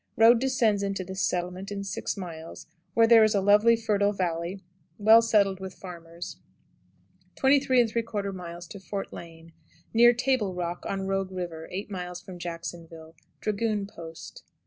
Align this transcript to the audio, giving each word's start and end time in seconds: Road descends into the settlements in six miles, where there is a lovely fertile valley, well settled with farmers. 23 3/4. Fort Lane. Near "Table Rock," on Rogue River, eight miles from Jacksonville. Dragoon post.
Road 0.17 0.39
descends 0.39 0.81
into 0.81 1.03
the 1.03 1.13
settlements 1.15 1.71
in 1.71 1.83
six 1.83 2.17
miles, 2.17 2.65
where 2.95 3.05
there 3.05 3.23
is 3.23 3.35
a 3.35 3.39
lovely 3.39 3.75
fertile 3.75 4.11
valley, 4.11 4.59
well 4.97 5.21
settled 5.21 5.59
with 5.59 5.75
farmers. 5.75 6.37
23 7.35 7.83
3/4. 7.83 8.81
Fort 8.83 9.13
Lane. 9.13 9.53
Near 9.93 10.11
"Table 10.13 10.55
Rock," 10.55 10.85
on 10.87 11.05
Rogue 11.05 11.31
River, 11.31 11.69
eight 11.71 11.91
miles 11.91 12.19
from 12.19 12.39
Jacksonville. 12.39 13.15
Dragoon 13.41 13.85
post. 13.85 14.43